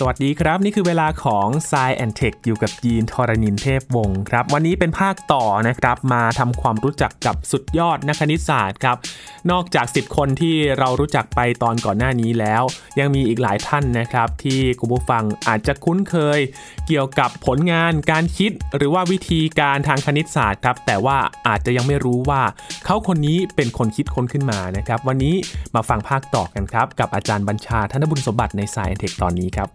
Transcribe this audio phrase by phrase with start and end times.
[0.00, 8.96] สวัสดีครับ นี่คือเวลาของ s ซแอนเทคอยู่กับยีนทรณินเทพวงศ์ครับ วันนี้เป็นภาคต่อนะครับ มาทำความรู้จักกับสุดยอดนักคณิตศาสตร์ครับ
[9.50, 12.62] นอกจาก 10 คนที่เรารู้จักไปตอนก่อนหน้านี้แล้ว
[12.98, 16.38] ยังมีอีกหลายท่านนะครับ ที่คุณผู้ฟังอาจจะคุ้นเคย
[16.86, 21.18] เกี่ยวกับผลงานการคิด หรือว่าวิธีการทางคณิตศาสตร์ครับ แต่ว่า
[21.48, 22.42] อาจจะยังไม่รู้ว่า
[22.84, 25.34] เขาคนนี้เป็นคนคิดค้นขึ้นมานะครับ วันนี้
[25.74, 29.70] มาฟังภาคต่อกันครับ กับอาจารย์บัญชาธนบุญสมบัติใน s ายแอนเทคตอนนี้ครับ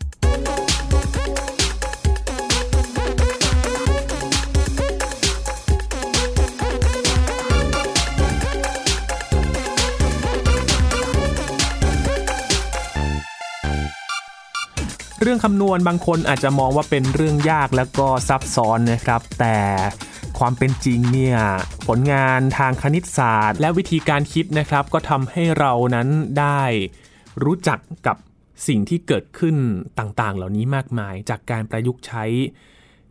[15.24, 19.58] เรื่องคำนวณบางคนอาจจะมองว่าเป็นเรื่องยากแล้วก็ซับซ้อนนะครับ แต่
[20.40, 21.38] ความเป็นจริงเนี่ย
[21.88, 26.08] ผลงานทางคณิตศาสตร์ และวิธีการคิดนะครับ ก็ทำให้เรานั้น
[26.40, 26.64] ได้
[27.44, 28.18] รู้จักกับ
[28.68, 29.56] สิ่งที่เกิดขึ้น
[30.00, 32.24] ต่างๆ เหล่านี้มากมาย จากการประยุกต์ใช้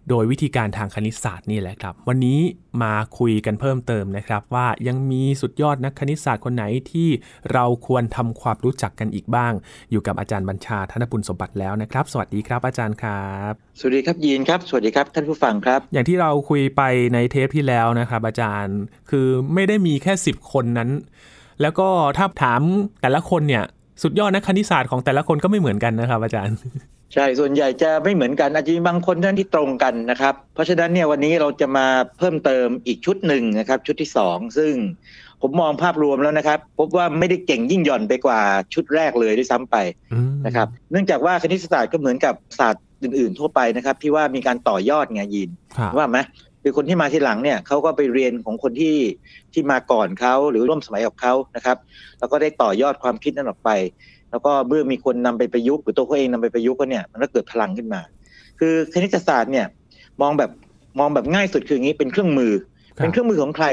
[0.09, 2.41] โดยวิธีการทางคณิตศาสตร์นี่แหละครับ วันนี้
[2.83, 7.09] มาคุยกันเพิ่มเติมนะครับ ว่ายังมีสุดยอดนักคณิตศาสตร์คนไหนที่
[7.53, 9.53] เราควรทำความรู้จักกันอีกบ้าง
[9.91, 16.83] อยู่กับอาจารย์บัญชาธนบุญสมบัติแล้วนะครับ สวัสดีครับอาจารย์ครับ สวัสดีครับยีนครับ สวัสดีครับท่านผู้ฟังครับ อย่างที่เราคุยไป
[17.15, 18.77] ในเทปที่แล้วนะครับอาจารย์
[19.11, 20.91] คือไม่ได้มีแค่ 10 คนนั้น
[21.63, 22.61] แล้วก็ถ้าถาม
[23.03, 23.65] แต่ละคนเนี่ย
[24.03, 26.57] สุดยอดนักคณิตศาสตร์ของแต่ละคนก็ไม่เหมือนกันนะครับอาจารย์
[27.15, 31.87] ใช่ ส่วนใหญ่จะไม่เหมือนกัน อาจจะมีบางคนท่านที่ตรงกันนะครับ เพราะฉะนั้นเนี่ยวันนี้เราจะมา
[32.19, 34.73] เพิ่มเติมอีกชุดหนึ่งนะครับ ชุดที่สองซึ่ง
[35.43, 38.41] ผมมองภาพรวมแล้วนะครับ พบว่าไม่ได้เก่งยิ่งหย่อนไปกว่า
[38.75, 39.77] ชุดแรกเลยด้วยซ้ำไป
[40.13, 46.19] อืมนะครับ เนื่องจากว่าคณิตศาสตร์ก็เหมือนกับศาสตร์อื่น ๆ ทั่วไปนะครับ ที่ว่ามีการต่อยอดไงยินครับว่าไหม
[46.63, 48.97] คือคนที่มาทีหลังเนี่ยเขาก็ไปเรียนของคนที่
[49.53, 51.77] ที่มาก่อนเขาหรือร่วมสมัยกับเขานะครับ
[52.19, 53.71] แล้วก็ได้ต่อยอดความคิดนั้นออกไป
[54.31, 58.01] แล้วก็เมื่อมีคนนำไปประยุกต์หรือตัวเขาเองนำไปประยุกต์ก็เนี่ยมันก็เกิดพลังขึ้นมา
[58.61, 59.67] คือคณิตศาสตร์เนี่ย
[60.21, 60.51] มองแบบ
[60.99, 62.53] มองแบบง่ายสุดคืออย่างนี้เป็นเครื่องมือ
[62.99, 63.67] ครับเป็นเครื่องมือของใคร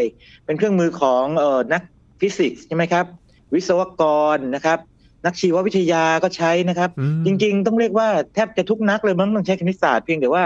[0.46, 1.82] เป็นเครื่องมือของเอ่อนัก
[2.20, 3.06] ฟิสิกส์ใช่ไหมครับ
[3.54, 4.04] วิศวก
[4.36, 4.80] รนะครับ
[5.26, 10.44] นักชีววิทยาก็ใช้นะครับอืมจริง ๆ ต้องเรียกว่าแทบจะทุกนักเลยมั้งต้องใช้คณิตศาสตร์เพียงแต่ว่า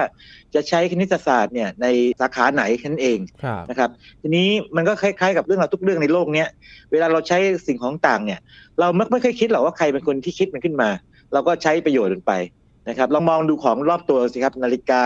[0.55, 1.85] จะใช้คณิตศาสตร์เนี่ยใน
[2.19, 3.89] สาขาไหนแค่นั้นเองครับนะครับ
[4.21, 6.47] ทีนี้มันก็คล้ายๆกับเรื่องราวทุกเรื่องในโลกเนี้ย
[6.91, 7.37] เวลาเราใช้
[7.67, 8.39] สิ่งของต่างเนี่ย
[8.79, 10.89] เราไม่ไม่เคยคิดหรอกว่าใครเป็นคนที่คิดมันขึ้นมา
[11.33, 12.33] เราก็ใช้ประโยชน์มันไป
[12.87, 15.03] นะครับลองมองดูของรอบตัวสิครับ นาฬิกา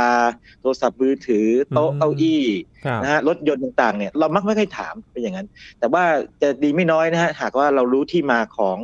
[0.62, 2.44] โทรศัพท์มือถือ โต๊ะอืมเก้าอี้
[2.86, 5.48] ครับนะฮะรถยนต์ต่างๆเนี่ยเรามักไม่ค่อยถามเป็นอย่างนั้น
[5.80, 6.04] แต่ว่า
[6.42, 8.78] จะดีไม่น้อยนะฮะหากว่าเรารู้ที่มาของ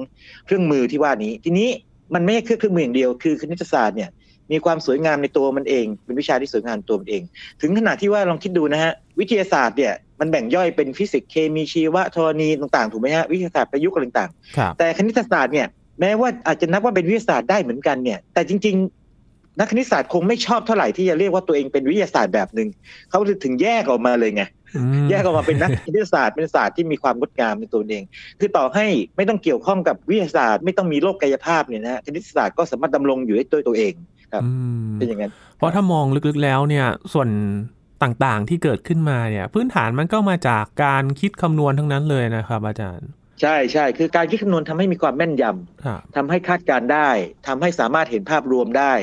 [0.45, 1.69] เครื่องมือที่ว่านี้ ทีนี้
[2.13, 4.09] มันไม่ใช่แค่เครื่องมืออย่างเดียว คือคณิตศาสตร์เนี่ย
[4.51, 7.23] มีความสวยงามในตัวมันเอง เป็นวิชาที่สวยงามในตัวมันเอง
[7.61, 15.67] ถึงขนาดที่ว่าลองคิดดูนะฮะวิทยาศาสตร์เนี่ยมันแบ่งย่อยเป็นฟิสิกส์เคมีชีวะธรณีต่างๆถูกไหมฮะวิทยาศาสตร์ประยุกต์อะไรต่างๆครับแต่คณิตศาสตร์เนี่ย
[16.01, 19.01] แม้ว่าอาจจะนับว่าเป็นวิทยาศาสตร์ได้เหมือนกันเนี่ย แต่จริง ๆ
[19.59, 22.67] นักคณิตศาสตร์คงไม่ชอบเท่าไหร่ที่จะเรียกว่าตัวเองเป็นวิทยาศาสตร์แบบหนึ่ง
[23.09, 24.43] เขาถึงแยกออกมาเลยไง
[24.75, 28.03] อืมแยกออกมาเป็นนักคณิตศาสตร์เป็นศาสตร์ที่มีความงดงามในตัวเอง
[28.39, 28.85] คือต่อให้
[29.17, 33.93] ไม่ต้องเกี่ยวข้องกับวิทยาศาสตร์ ไม่ต้องมีโลกกายภาพเนี่ยนะฮะคณิตศาสตร์ก็สามารถดำรงอยู่ได้ด้วยตัวเอง
[34.31, 34.49] ครับอื
[34.85, 37.29] มเป็นอย่างนั้นเพราะถ้ามองลึกๆแล้วเนี่ยส่วน
[38.03, 43.07] ต่างๆที่เกิดขึ้นมาเนี่ย พื้นฐานมันก็มาจากการคิดคำนวณทั้งนั้นเลยนะครับ อาจารย์
[43.41, 47.09] ใช่ใช่คือการคิดคำนวณทำให้มีความแม่นยำครับทำให้คาดการณ์ได้
[47.47, 48.93] ทำให้สามารถเห็นภาพรวมได้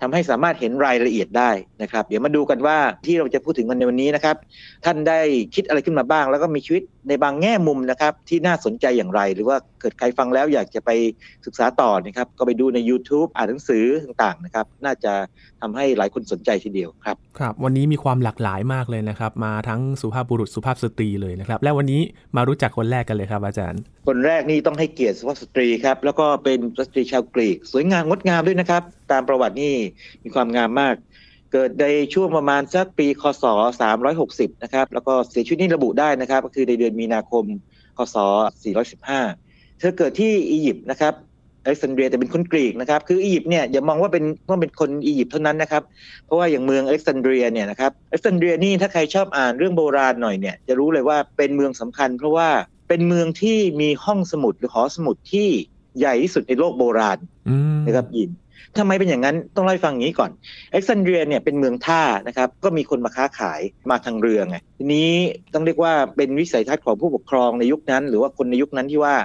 [0.00, 1.50] ทำให้สามารถเห็นรายละเอียดได้
[1.82, 4.36] นะครับ เดี๋ยวมาดูกันว่าที่เราจะพูดถึงกันในวันนี้นะครับ
[4.84, 5.20] ท่านได้
[5.54, 10.90] คิดอะไรขึ้นมาบ้าง แล้วก็มีชีวิตในบางแง่มุมนะครับ ที่น่าสนใจอย่างไร หรือว่าเกิดใครฟังแล้วอยากจะไป
[11.46, 15.12] ศึกษาต่อนะครับ ก็ไปดูใน YouTube อ่านหนังสือต่างๆนะครับ น่าจะ
[15.60, 22.00] ทำให้หลายคนสนใจทีเดียวครับครับ วันนี้มีความหลากหลายมากเลยนะครับ มาทั้งสุภาพบุรุษสุภาพสตรีเลยนะครับ และวันนี้
[22.36, 28.82] มารู้จักคนแรกกันเลยครับ อาจารย์ คนแรกนี่ต้องให้เกียรติสุภาพสตรีครับแล้วก็เป็นสตรีชาวกรีก สวยงามงดงามด้วยนะครับ
[29.12, 29.74] ตามประวัตินี่
[30.24, 30.94] มีความงามมาก
[31.52, 33.44] เกิดในช่วงประมาณสักปีคศ
[34.02, 37.44] 360 นะครับ แล้วก็เสียชีวิตนี่ระบุได้นะครับ ก็คือในเดือนมีนาคม
[37.98, 38.16] คศ
[38.96, 41.14] 415 เธอเกิดที่อียิปต์นะครับ
[41.64, 45.82] อเล็กซานเดรียแต่เป็นคนกรีกนะครับคืออียิปต์เนี่ยอย่ามองว่าเป็นว่าเป็นคนอียิปต์เท่านั้นนะครับ
[46.24, 52.48] เพราะว่าอย่างเมืองอเล็กซานเดรียเนี่ยนะครับอเล็กซานเดรียนี่ถ้าใครชอบอ่านเรื่องโบราณหน่อยเนี่ยจะรู้เลยว่าเป็นเมืองสำคัญ เพราะว่า
[52.88, 55.48] เป็นเมืองที่มีห้องสมุดหรือหอสมุดที่
[55.98, 57.18] ใหญ่ที่สุดในโลกโบราณ
[57.48, 58.30] อืมนะครับยิน
[58.78, 60.30] ทำไมเป็นอย่างนั้นต้องเล่าให้ฟังอย่างนี้ก่อน
[60.72, 63.60] เอ็กซานเดรียเนี่ยเป็นเมืองท่านะครับก็มีคนมาค้าขาย
[63.90, 65.10] มาทางเรือไงทีนี้
[65.54, 69.16] ต้องเรียกว่าเป็นวิสัยทัศน์ของผู้ปกครองในยุคนั้น หรือว่าคนในยุคนั้นที่ว่า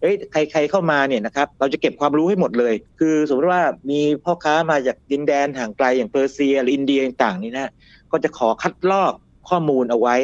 [0.00, 7.72] เอ้ยใครๆเข้ามาเนี่ยนะครับเราจะเก็บความรู้ให้หมดเลย คือสมมติว่ามีพ่อค้ามาจากดินแดนห่างไกลอย่างเปอร์เซียหรืออินเดียต่างๆนี่นะ
[8.12, 9.12] ก็จะขอคัดลอก
[9.48, 10.16] ข้อมูลเอาไว้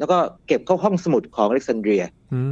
[0.00, 2.04] แล้วก็เก็บเข้าห้องสมุดของอเล็กซานเดรีย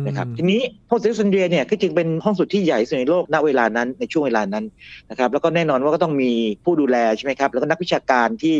[0.06, 0.60] นะครับทีนี้
[0.90, 4.64] ห้องสมุดอเล็กซานเดรียเนี่ยก็จึงเป็นห้องสมุดที่ใหญ่สุดในโลกณเวลานั้นในช่วงเวลานั้น
[5.10, 6.32] นะครับแล้วก็แน่นอนว่าก็ต้องมี
[6.64, 8.56] ผู้ดูแลใช่ไหมครับแล้วก็นักวิชาการที่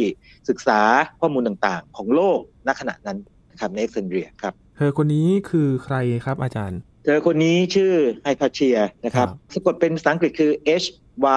[0.49, 0.81] ศึกษา
[1.21, 3.19] ข้อมูลต่างๆ ของโลกณขณะนั้น
[3.51, 7.93] นะครับในอเล็กซานเดรียครับเธอคนนี้คือใครครับอาจารย์เธอคนนี้ชื่อ
[8.23, 10.53] ไฮพาเชียนะครับสะกดเป็นภาษาอังกฤษคือ
[10.83, 10.87] H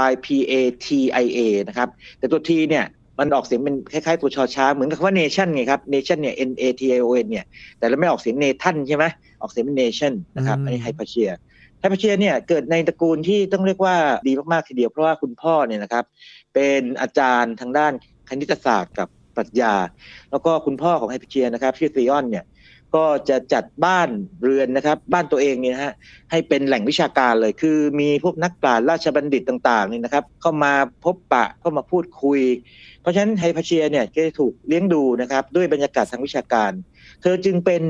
[0.08, 0.54] Y P A
[0.86, 0.88] T
[1.24, 2.86] I A นะครับแต่ตัว T เนี่ย
[3.22, 7.46] มันออกเสียงเป็นคล้ายๆตัวชอช้าง เหมือนกับคำว่า nation ไงครับ nation เนี่ย N A T I O N เนี่ย
[7.78, 9.06] แต่เราไม่ออกเสียงเนทันใช่ไหม
[9.42, 11.30] ออกเสียงเป็น nation นะครับ อันนี้ไฮพาเชีย
[11.80, 13.96] ไฮพาเชียเนี่ยเกิดในตระกูลที่ต้องเรียกว่า
[14.28, 16.06] ดีมากๆทีเดียวเพราะว่าคุณพ่อเนี่ยนะครับ
[16.54, 17.94] เป็นอาจารย์ทางด้าน
[18.30, 19.74] คณิตศาสตร์กับปรัชญา
[20.32, 22.46] แล้วก็คุณพ่อของไฮพาเชียนะครับชื่อซีออนเนี่ย
[22.98, 24.10] ก็จะจัดบ้าน
[24.44, 25.94] เรือนนะครับ บ้านตัวเองเนี่ยฮะ
[26.32, 30.74] ให้เป็นแหล่งวิชาการเลย คือมีพวกนักปราชญ์ราชบัณฑิตต่างๆนี่นะครับ เข้ามา
[31.04, 32.40] พบปะเข้ามาพูดคุย
[33.02, 36.72] เพราะฉะนั้นไฮปาเชียเนี่ยจะถูกเลี้ยงดูนะครับด้วยบรรยากาศทางวิชาการ
[37.22, 37.82] เธอจึงเป็น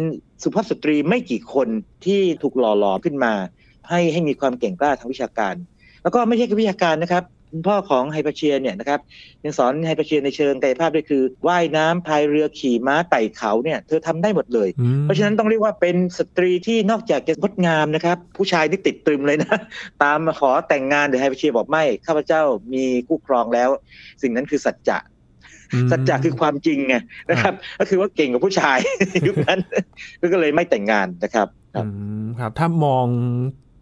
[0.44, 1.68] สุภาพสตรีไม่กี่คน
[2.06, 3.34] ที่ถูกหล่อหลอมขึ้นมา
[3.90, 5.56] ให้ให้มีความเก่งกล้าทางวิชาการ
[6.04, 9.00] แล้วก็ไม่ใช่แค่วิชาการนะครับ คุณพ่อของไฮปาเชียเนี่ยนะครับ
[9.44, 14.70] ยังสอนไฮปาเชียในเชิงกายภาพด้วยคือว่ายน้ำพายเรือขี่ม้าไต่เขาเนี่ยเธอทำได้หมดเลย
[15.04, 19.58] เพราะฉะนั้นต้องเรียกว่าเป็นสตรีที่นอกจากจะงดงามนะครับ ผู้ชายนี่ติดตรึมเลยนะ
[20.04, 22.42] ตามมาขอแต่งงานเดี๋ยวไฮปาเชียบอกไม่ข้าพเจ้า
[22.74, 23.70] มีคู่ครองแล้ว
[24.22, 24.98] สิ่งนั้นคือสัจจะ
[25.92, 26.96] สัจจะคือความจริงไง
[27.32, 28.78] นะครับ ก็คือว่าเก่งกว่าผู้ชาย
[29.28, 29.60] ยุคนั้น
[30.34, 33.08] ก็เลยไม่แต่งงานนะครับครับถ้ามอง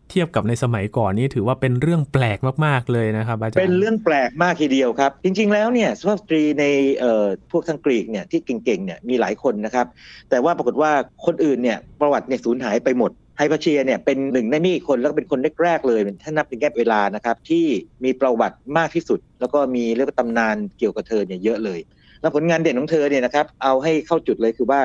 [0.09, 6.65] เทียบกับในสมัยก่อนนี่ถือว่าเป็นเรื่องแปลกมาก ๆ เลยนะครับอาจารย์เป็นเรื่องแปลกมากทีเดียวครับ จริง ๆ แล้วเนี่ยสุภาพสตรีใน
[6.97, 9.87] เอ่อพวกทางกรีกเนี่ยที่เก่งๆเนี่ยมีหลายคนนะครับ
[10.29, 10.91] แต่ว่าปรากฏว่า
[11.25, 17.65] คนอื่นเนี่ยประวัติเนี่ยสูญหายไปหมดไฮพาเชียเนี่ยเป็นหนึ่งในมีคนแล้วก็เป็นคนแรกๆเลยถ้านับเป็นแก้เวลานะครับที่
[18.03, 21.79] มีประวัติมากที่สุด แล้วก็มีเรื่องตำนานเกี่ยวกับเธอเนี่ยเยอะเลย
[22.21, 24.81] แล้วผลงานเด่นของเธอเนี่ยนะครับ เอาให้เข้าจุดเลยคือว่า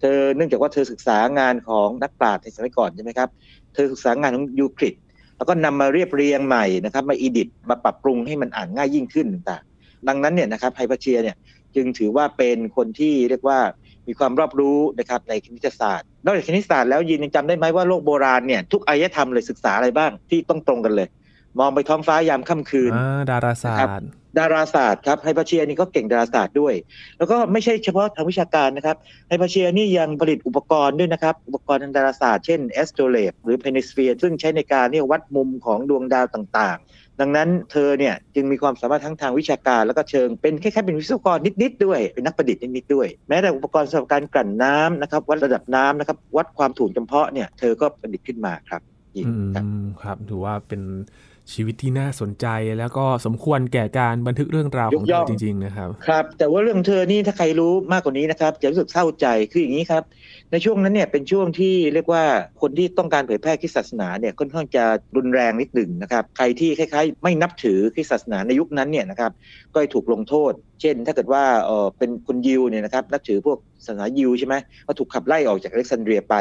[0.00, 3.28] เธอเนื่องจากว่าเธอศึกษางานของนักปราชญ์ในสมัยก่อนใช่ไหมครับ
[3.74, 4.94] เธอศึกษางานของยูคลิด
[5.36, 9.62] แล้วก็นำมาเรียบเรียงใหม่นะครับ มาอีดิทมาปรับปรุงให้มันอ่านง่ายยิ่งขึ้นต่าง
[10.08, 11.36] ดังนั้นเนี่ยนะครับไฮปาเชียเนี่ย
[11.74, 13.58] จึงถือว่าเป็นคนที่เรียกว่า
[14.06, 21.08] มีความรอบรู้นะครับในคณิตศาสตร์ นอกจากคณิตศาสตร์แล้วยินยังจำได้ไหมว่าโลกโบราณเนี่ยทุกอารยธรรมเลยศึกษาอะไรบ้างที่ต้องตรงกันเลย
[21.58, 22.92] มองไปท้องฟ้ายามค่ำคืน
[23.30, 24.08] ดาราศาสตร์
[24.38, 26.74] ดาราศาสตร์ครับไฮปาเชียนี่ก็เก่งดาราศาสตร์ด้วย
[27.18, 28.96] แล้วก็ไม่ใช่เฉพาะทางวิชาการนะครับ
[29.28, 48.82] ไฮปาเชียนี่ยังผลิตอุปกรณ์ด้วยนะครับ อุปกรณ์ทางดาราศาสตร์เช่น astrolabe หรือ planisphere ซึ่งใช้ในการนี่วัดมุมของดวงดาวต่างๆ ดังนั้นเธอเนี่ยจึงมีความสามารถทั้งทางวิชาการ แล้วก็เชิงเป็นแค่ๆเป็นวิศวกรนิดๆด้วย เป็นนักประดิษฐ์นิดๆด้วย แม้แต่อุปกรณ์สำหรับการกลั่นน้ำนะครับวัดระดับน้ำนะครับวัดความถ่วงจำเพาะเนี่ยเธอก็ประดิษฐ์ขึ้นมาครับ
[50.02, 50.82] ครับถือว่าเป็น
[51.52, 52.46] ชีวิตที่น่าสนใจ
[52.78, 60.02] แล้วก็สมควรแก่การบันทึกเรื่องราวของเธอจริง ๆ นะครับ ครับ แต่ว่าเรื่องเธอนี่ถ้าใครรู้มากกว่านี้นะครับ จะรู้สึกเศร้าใจคืออย่างนี้ครับ
[60.52, 62.24] ในช่วงนั้นเนี่ยเป็นช่วงที่เรียกว่า
[62.60, 64.84] คนที่ต้องการเผยแพร่คริสตศาสนาเนี่ยค่อนข้างจะ
[65.16, 69.32] รุนแรงนิดหนึ่งนะครับ ใครที่คล้าย ๆ ไม่นับถือคริสตศาสนาในยุคนั้นเนี่ยนะครับ
[69.74, 74.54] ก็ถูกลงโทษเช่น ถ้าเกิดว่าเออเป็นคนยิวเนี่ยนะครับนับถือพวกศาสนายิวใช่ไหม
[74.86, 76.36] ก็ถูกขับไล่ออกจากอเล็กซานเดรียไป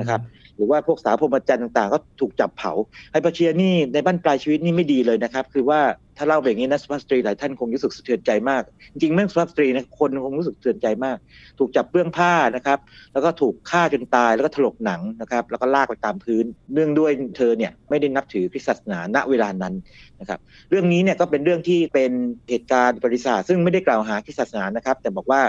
[0.00, 0.20] นะครับ
[0.56, 2.72] หรือว่าพวกสาพรมจันทร์ต่างๆ ก็ถูกจับเผา
[3.12, 5.80] ไฮปาเชียนี่ในบ้านปลายชีวิตนี่ไม่ดีเลยนะครับ คือว่า
[6.16, 11.16] ถ้าเล่าแบบนี้นะสุภาพสตรีหลายท่านคงรู้สึกสะเทือนใจมาก จริงๆแม่สุภาพสตรีนะคนคงรู้สึกสะเทือนใจมาก
[11.58, 12.78] ถูกจับเบื้องผ้านะครับ
[13.12, 19.74] แล้วก็ถูกฆ่าจนตายแล้วก็ถลกหนังนะครับ แล้วก็ลากไปตามพื้น เนื่องด้วยเธอเนี่ยไม่ได้นับถือคริสตศาสนาณเวลานั้น
[20.20, 20.40] นะครับ
[20.70, 22.12] เรื่องนี้เนี่ยก็เป็นเรื่องที่เป็น
[22.50, 25.40] เหตุการณ์ประวัติศาสตร์ซึ่งไม่ได้กล่าวหาคริสตศาสนานะครับ แต่บอกว่า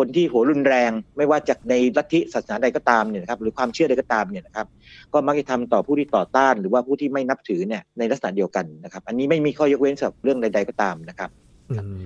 [0.00, 4.66] คนที่โหรุนแรง ไม่ว่าจากในลัทธิศาสนาใดก็ตามเนี่ยนะครับหรือความเชื่อใดก็ตามเนี่ยนะครับ
[5.12, 11.30] ก็มักจะทำต่อผู้ที่ต่อต้าน หรือว่าผู้ที่ไม่นับถือเนี่ยในลักษณะเดียวกันนะครับ อันนี้ไม่มีข้อยกเว้นสำหรับเรื่องใด ๆก็ตามนะครับ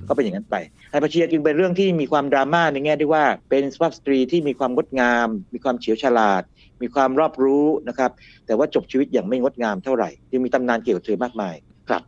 [0.08, 0.56] ก็เป็นอย่างนั้นไป
[0.90, 6.42] ไฮปาเชียจึงเป็นเรื่องที่มีความดราม่าในแง่ที่ว่า เป็นสภาพสตรีที่มีความงดงาม มีความเฉียวฉลาด
[6.82, 8.10] มีความรอบรู้นะครับ
[8.46, 11.56] แต่ว่าจบชีวิตอย่างไม่งดงามเท่าไหร่ยังมีตำนานเกี่ยวกับเธอมากมาย
[11.90, 12.02] ครับ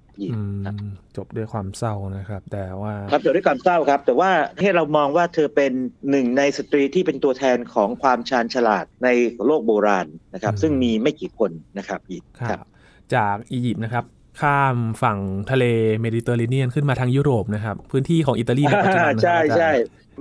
[1.16, 4.30] จบด้วยความเศร้านะครับ แต่ว่าครับจบด้วยความเศร้าครับ แต่ว่า
[4.61, 5.73] ให้เรามองว่าเธอเป็น
[6.11, 9.09] หนึ่งในสตรีที่เป็นตัวแทนของความชาญฉลาดใน
[9.47, 12.66] โลกโบราณนะครับ ซึ่งมีไม่กี่คนนะครับอีกครับ
[13.14, 14.04] จากอียิปต์นะครับ
[14.40, 15.18] ข้ามฝั่ง
[15.50, 15.64] ทะเล
[16.00, 19.71] เมดิเตอร์เรเนียนขึ้นมาทางยุโรปนะครับ พื้นที่ของอิตาลีในปัจจุบันใช่ใช่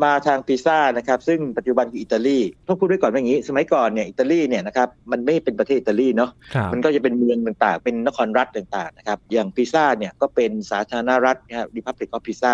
[0.03, 6.31] มาทางปิซ่านะครับซึ่งปัจจุบันคืออิตาลีต้องพูดไว้ก่อนว่าอย่างนี้ สมัยก่อนเนี่ยอิตาลีเนี่ยนะครับมันไม่เป็นประเทศอิตาลีเนาะ
[6.73, 12.53] มันก็จะเป็นเมืองต่างๆ เป็นนครรัฐต่างๆนะครับอย่างปิซ่าเนี่ยก็เป็นสาธารณรัฐนะครับ Republic of Pisa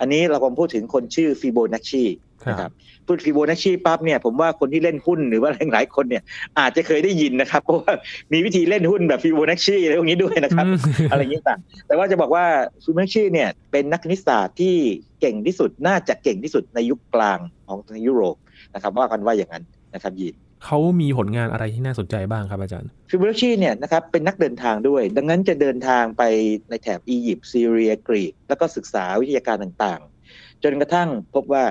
[0.00, 2.04] อันนี้เราคงพูดถึงคนชื่อฟิโบนัชชี
[2.48, 2.70] นะครับ
[3.06, 6.22] พูดฟิโบนัชชีปั๊บเนี่ยผมว่าคนที่เล่นหุ้นหรือว่าหลายคนเนี่ย
[6.58, 7.92] อาจจะเคยได้ยินนะครับ เพราะว่า
[8.32, 10.66] มีวิธีเล่นหุ้นแบบฟิโบนัชชีอะไรพวกนี้ด้วยนะครับ
[11.10, 12.44] อะไรอย่างนี้ต่างแต่ว่าจะบอกว่า
[12.84, 14.74] ฟิโบนัชชีเนี่ยเป็นนักคณิตศาสตร์ที่
[15.20, 17.38] เก่งที่สุดน่าจะเก่งที่สุดในยุคกลาง
[17.68, 18.36] ของยุโรป
[18.74, 19.64] นะครับว่ากันว่าอย่างนั้น
[19.94, 26.22] นะครับยีนเขามีผลงานอะไรที่น่าสนใจบ้างครับอาจารย์ฟิโบนัชชีเนี่ยนะครับเป็นนักเดินทางด้วย ดังนั้นจะเดินทางไป
[26.70, 30.15] ในแถบอียิปต์ซีเรียกรีกแล้วก็ศึกษาวิทยาการต่างๆ
[30.64, 31.64] จนกระทั่งพบว่า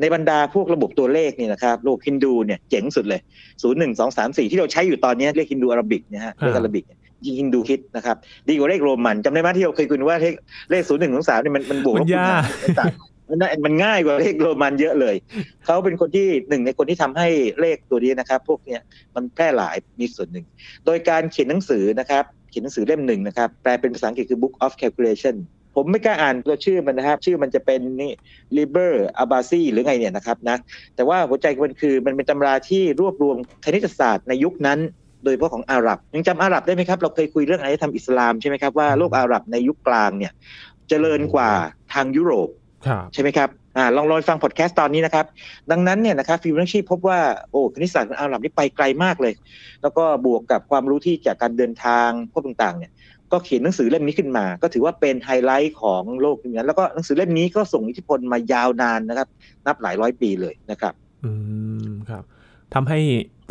[0.00, 3.20] ในบรรดาพวกระบบตัวเลขนี่นะครับโลกฮินดูเนี่ยเจ๋งสุดเลย
[3.62, 6.84] 0 1 2 3 4 ที่เราใช้อยู่ตอนนี้เรียกฮินดูอาราบิกนะฮะเรียกอาราบิก
[7.24, 8.16] ยิงฮินดูคิดนะครับ
[8.48, 10.34] ดีกว่าเลขโรมันจำได้ไหมที่เราเคยคุยว่าเลข
[10.70, 12.92] เลขศูนย์หนึ่งสองสามเนี่ยมันมันบวกลบคูณหาร
[13.30, 15.16] มันมันง่ายกว่าเลขโรมันเยอะเลย
[15.64, 17.28] เขาเป็นคนที่หนึ่งในคนที่ทำให้
[17.60, 18.80] เลขตัวนี้นะครับ พวกเนี้ย
[19.14, 20.44] มันแพร่หลายมีส่วนหนึ่ง
[20.86, 25.36] โดยการเขียนหนังสือนะครับ เขียนหนังสือเล่มหนึ่งนะครับ แปลเป็นภาษาอังกฤษคือ Book of Calculation
[25.76, 28.12] ผมไม่กล้าอ่านตัวชื่อมันนะครับ ชื่อมันจะเป็นนี่
[28.56, 30.56] Liber Abasi หรือไงเนี่ยนะครับนะ
[30.96, 34.78] แต่ว่าหัวใจมันคือมันเป็นตำราที่รวบรวมคณิตศาสตร์ในยุคนั้น
[35.24, 40.32] โดยเฉพาะของอาหรับยังจำอาหรับได้ไหมครับ เราเคยคุยเรื่องอารยธรรมอิสลามใช่ไหมครับว่าโลกอาหรับในยุคกลางเนี่ย
[40.88, 41.50] เจริญกว่า
[41.94, 42.48] ทางยุโรป
[43.14, 45.26] ใช่ไหมครับอ่าลองลองฟังพอดแคสต์ตอนนี้นะครับ
[45.70, 49.34] ดังนั้นเนี่ยนะครับฟิวนัชชีพบว่าโอ้คณิตศาสตร์ของอาหรับนี่ไปไกลมากเลย
[49.82, 52.92] แล้วก็บวกกับความรู้ที่จากการเดินทางพวกต่างๆเนี่ย
[53.32, 59.28] ก็เขียนหนังสือเล่มนี้ขึ้นมา ก็ถือว่าเป็นไฮไลท์ของโลกนี้แล้วก็หนังสือเล่มนี้ก็ส่งอิทธิพลมายาวนานนะครับ
[59.66, 60.94] นับหลายร้อยปีเลยนะครับ
[61.24, 61.30] อื
[61.86, 62.22] มครับ
[62.74, 62.98] ทำให้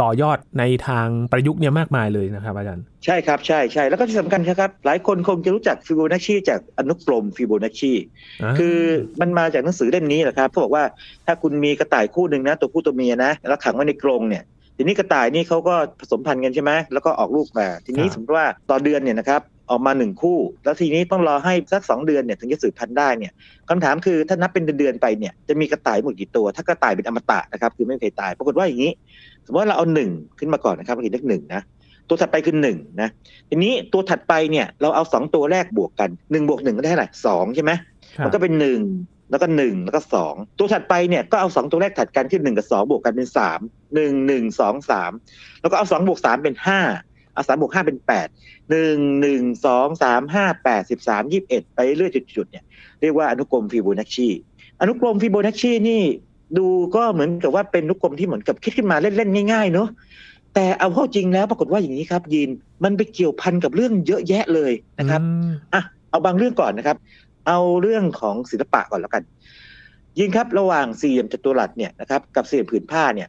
[0.01, 7.93] ต่อยอดในทางประยุกต์เนี่ยมากมายเลยนะครับอาจารย์ ใช่ครับใช่ใช่แล้วก็ที่สำคัญครับ หลายคนคงจะรู้จักฟิโบนัชชีจากอนุกรมฟิโบนัชชี
[8.59, 8.77] คือ
[9.21, 10.83] มันมาจากหนังสือเล่มนี้แหละครับเขาบอกว่า
[11.25, 14.43] ถ้าคุณมีกระต่ายคู่หนึ่งนะ ตัวผู้ตัวเมียนะ แล้วขังไว้ในกรงเนี่ย
[14.77, 23.31] ทีนี้กระต่ายนี่เขาก็ผสมพันธุ์กันใช่ไหมแล้วก็ออกลูกมา ทีนี้สมมติว่าต่อเดือนเนี่ยนะครับ ออกมาหนึ่งคู่ แล้วทีนี้ต้องรอให้สักสองเดือนเนี่ยถึงจะสืบพันธุ์ได้เนี่ย
[23.69, 28.91] คำถามคือถ้านับเป็นเดือนๆไปเนี่ยจะมีกระต่ายหมดกี่ตัว ถ้ากระต่ายเป็นอมตะนะครับคือไม่เคยตาย ปรากฏว่าอย่างนี้
[29.45, 31.61] สมมติว่าเราเอาหนึ่งขึ้นมาก่อนนะครับเราเห็นเลขหนึ่งนะ
[32.09, 33.09] ตัวถัดไปคือหนึ่งนะ
[33.49, 37.71] ทีนี้ตัวถัดไปเนี่ยเราเอาสองตัวแรกบวกกันหนึ่งบวกหนึ่งก็ได้เท่าไหร่สองใช่ไหม
[38.25, 38.79] มันก็เป็นหนึ่ง
[39.31, 43.59] แล้วก็หนึ่งแล้วก็สองตัวถัดไปเนี่ยก็เอาสองตัวแรกถัดกันที่หนึ่งกับสองบวกกันเป็นสาม
[43.95, 45.11] หนึ่งหนึ่งสองสาม
[45.61, 46.79] แล้วก็เอาสองบวกสามเป็นห้า
[47.33, 48.27] เอาสามบวกห้าเป็นแปด
[48.69, 52.63] หนึ่งหนึ่งสองสามห้าแปดสิบสามยี่สิบเอ็ดไปเรื่อยจุดๆเนี่ย
[53.01, 54.29] เรียกว่าอนุกรมฟิโบนัชชี
[54.81, 56.01] อนุกรมฟิโบนัชชีนี่
[56.57, 59.89] ดูก็เหมือนกับว่าเป็นอนุกรมที่เหมือนกับคิดขึ้นมาเล่นๆง่ายๆเนาะ
[60.55, 62.49] แต่เอาเข้าจริงแล้วปรากฏว่าอย่างนี้ครับ ยิน
[62.83, 65.21] มันไปเกี่ยวพันกับเรื่องเยอะแยะเลยนะครับ
[65.73, 66.97] อะเอาบางเรื่องก่อนนะครับ
[67.47, 69.23] เอาเรื่องของศิลปะก่อนแล้วกัน
[70.19, 73.27] ยินครับระหว่างสี่เหลี่ยมจัตุรัสเนี่ยนะครับกับสี่เหลี่ยมผืนผ้าเนี่ย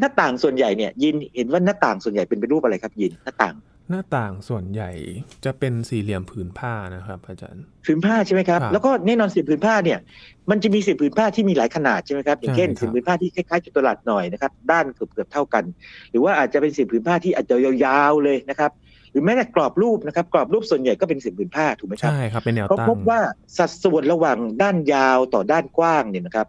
[0.00, 3.56] หน้าต่างส่วนใหญ่เนี่ยยินเห็นว่าหน้าต่างส่วนใหญ่เป็นเป็นรูปอะไรครับยินหน้าต่าง
[3.90, 4.90] หน้าต่างส่วนใหญ่
[5.44, 9.98] จะเป็นสี่เหลี่ยมผืนผ้านะครับ อาจารย์ผืนผ้าใช่ไหมครับ แล้วก็แน่นอนสี่ผืนผ้าเนี่ย
[10.50, 15.64] มันจะมีสี่ผืนผ้าที่มีหลายขนาดใช่ไหมครับอย่างเช่นสี่ผืนผ้าที่คล้ายๆจัตุรัสหน่อยนะครับด้านเกือบๆเท่ากัน
[16.10, 18.70] หรือว่าอาจจะเป็นสี่ผืนผ้าที่อาจจะยาวๆเลยนะครับ
[19.12, 23.20] หรือแม้แต่กรอบรูปนะครับกรอบรูปส่วนใหญ่ก็เป็นสี่ผืนผ้าถูกไหมครับใช่ครับเป็นแนวตั้งเขาพบว่า
[23.58, 26.46] สัดส่วนระหว่างด้านยาวต่อด้านกว้างเนี่ยนะครับ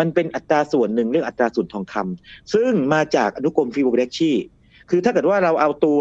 [0.00, 4.32] มันเป็นอัตราส่วนหนึ่งเรื่องอัตราส่วนทองคำซึ่งมาจากอนุกรมฟิโบนัชชี
[4.90, 5.98] คือถ้าเกิดว่าเราเอาตัว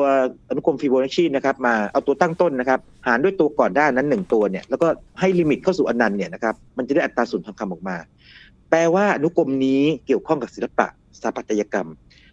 [0.49, 4.87] อนุกรมฟิโบนัชชีนะครับมาเอาตัวตั้งต้นนะครับ หารด้วยตัวก่อนหน้านั้นหนึ่งตัวเนี่ยแล้วก็
[5.19, 7.97] ให้ limit เข้าสู่อนันต์เนี่ยนะครับมันจะได้อัตราส่วนทองคำออกมา
[8.69, 10.87] แปลว่าอนุกรมนี้เกี่ยวข้องกับศิลปะ
[11.17, 11.87] สถาปัตยกรรม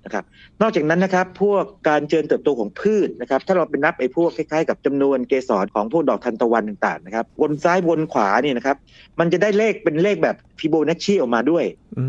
[0.04, 0.24] นะครับ
[0.62, 8.76] นอกจากนั้นนะครับพวกการเจริญเติบโตของพืชนะครับถ้าเราไปนับไอ้พวกคล้ายๆกับจำนวนเกสรของพวกดอกทานตะวันต่างๆนะครับวนซ้ายวนขวาเนี่ยนะครับ
[9.20, 11.64] มันจะได้เลขเป็นเลขแบบฟิโบนัชชีออกมาด้วย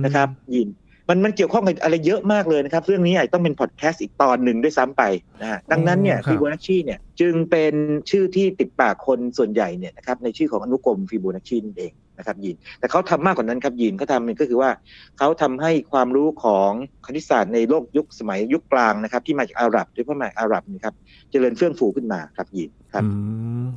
[0.05, 0.69] นะครับยิน
[1.09, 5.03] มันมันเกี่ยวข้องกับอะไรเยอะมากเลยนะครับ เรื่องนี้อาจต้องเป็นพอดแคสต์อีกตอนหนึ่งด้วยซ้ำไป
[5.41, 7.73] นะฮะดังนั้นเนี่ยฟิโบนัชชีเนี่ยจึงเป็น
[8.09, 14.69] ชื่อที่ติดปากคนส่วนใหญ่เนี่ยนะครับในชื่อของอนุกรมฟิโบนัชชีนั่นเอง นะครับยินแต่เขาทำมากกว่านั้นครับยินเขาทำก็คือว่า
[15.17, 16.71] เขาทำให้ความรู้ของ
[17.05, 20.93] คณิตศาสตร์ในโลกยุคสมัยยุคกลางนะครับ ที่มาจากอาหรับโดยเฉพาะมาอาหรับนะครับ
[21.31, 23.03] เจริญเฟื่องฟูขึ้นมาครับยินครับ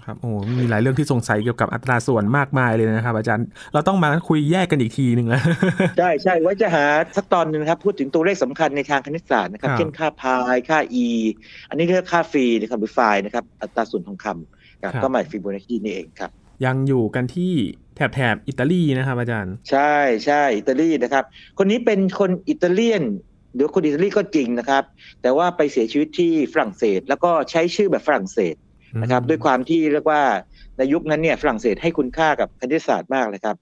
[0.05, 5.43] ครับโอ้มีหลายเรื่องที่สงสัยเกี่ยวกับอัตราส่วนมากมายเลยนะครับ อาจารย์เราต้องมาคุยแยกกันอีกทีหนึ่งแล้ว
[5.99, 6.85] ใช่ใช่ไว้จะหา
[7.17, 11.07] สักตอนหนึ่งครับ พูดถึงตัวเลขสำคัญในทางคณิตศาสตร์นะครับเช่นค่าพายค่า e
[11.69, 16.31] อันนี้เรียกค่าฟีนะครับหรือไฟนะครับอัตราส่วนทองคำก็หมายฟิโบนัชชีนี่เองครับ
[16.65, 17.53] ยังอยู่กันที่
[17.97, 19.95] แถบแถบอิตาลีนะครับอาจารย์ ใช่
[20.27, 21.25] ใช่อิตาลีนะครับ
[21.59, 23.03] คนนี้เป็นคนอิตาเลียน
[23.55, 24.85] หรือคนอิตาลีก็จริงนะครับ
[25.23, 28.55] แต่ว่าไปเสียชีวิตที่ฝรั่งเศส แล้วก็ใช้ชื่อแบบฝรั่งเศส
[29.03, 30.23] นะครับ ด้วยความที่เรียกว่า
[30.79, 33.57] ในยุคนั้นเนี่ยฝรั่งเศสให้คุณค่ากับคณิตศาสตร์มากเลยครับ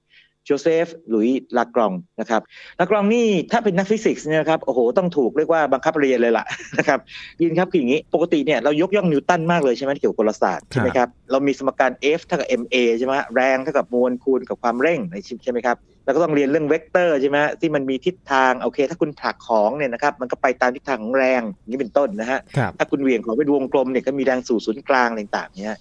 [0.45, 2.41] โจเซฟหลุยส์ลากรองนะครับ
[2.79, 6.45] ลากรองนี่ถ้าเป็นนักฟิสิกส์เนี่ยครับโอ้โหต้องถูกเรียกว่าบังคับเรียนเลยล่ะ
[6.79, 6.99] นะครับ
[7.41, 15.01] ยินครับคืออย่างนี้ ปกติเนี่ยเรายกย่องนิวตันมากเลยใช่ไหมเกี่ยวกับกลศาสตร์ใช่ไหมครับเรามีสมการ F เท่ากับ ma ใช่ไหมแรงเท่ากับมวลคูณกับความเร่ง
[15.45, 22.41] ใช่ไหมครับแล้วก็ต้องเรียนเรื่องเวกเตอร์ใช่ไหมที่มันมีทิศทางโอเค ถ้าคุณผลักของเนี่ยนะครับมันก็ไปตามทิศทางของแรงนี้เป็นต้นนะฮะ
[22.79, 25.79] ถ้าคุณเหวี่ยงของเป็นวงกลมเนี่ยก็มีแรงสู่ศูนย์กลางต่างๆเนี่ย